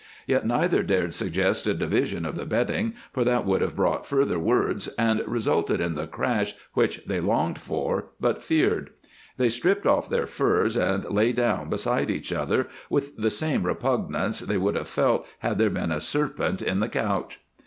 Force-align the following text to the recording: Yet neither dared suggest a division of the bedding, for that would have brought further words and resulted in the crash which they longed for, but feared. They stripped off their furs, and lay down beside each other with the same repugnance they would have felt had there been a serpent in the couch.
Yet 0.25 0.47
neither 0.47 0.81
dared 0.81 1.13
suggest 1.13 1.67
a 1.67 1.75
division 1.75 2.25
of 2.25 2.35
the 2.35 2.47
bedding, 2.47 2.95
for 3.13 3.23
that 3.23 3.45
would 3.45 3.61
have 3.61 3.75
brought 3.75 4.07
further 4.07 4.39
words 4.39 4.87
and 4.97 5.21
resulted 5.27 5.79
in 5.79 5.93
the 5.93 6.07
crash 6.07 6.55
which 6.73 7.05
they 7.05 7.19
longed 7.19 7.59
for, 7.59 8.05
but 8.19 8.41
feared. 8.41 8.89
They 9.37 9.47
stripped 9.49 9.85
off 9.85 10.09
their 10.09 10.25
furs, 10.25 10.75
and 10.75 11.05
lay 11.11 11.33
down 11.33 11.69
beside 11.69 12.09
each 12.09 12.33
other 12.33 12.67
with 12.89 13.15
the 13.15 13.29
same 13.29 13.61
repugnance 13.61 14.39
they 14.39 14.57
would 14.57 14.73
have 14.73 14.89
felt 14.89 15.27
had 15.37 15.59
there 15.59 15.69
been 15.69 15.91
a 15.91 15.99
serpent 16.01 16.63
in 16.63 16.79
the 16.79 16.89
couch. 16.89 17.39